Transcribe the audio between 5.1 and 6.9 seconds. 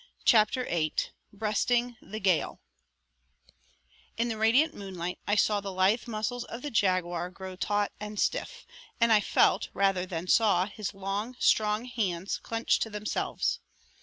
I saw the lithe muscles of the